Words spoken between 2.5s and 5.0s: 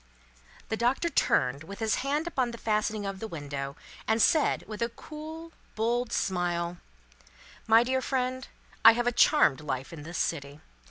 fastening of the window, and said, with a